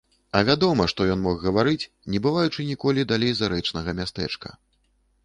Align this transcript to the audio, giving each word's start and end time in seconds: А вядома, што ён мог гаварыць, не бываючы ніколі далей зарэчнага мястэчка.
А 0.37 0.39
вядома, 0.45 0.85
што 0.93 1.05
ён 1.15 1.19
мог 1.25 1.43
гаварыць, 1.43 1.89
не 2.13 2.21
бываючы 2.27 2.65
ніколі 2.71 3.05
далей 3.13 3.37
зарэчнага 3.43 3.97
мястэчка. 4.01 4.57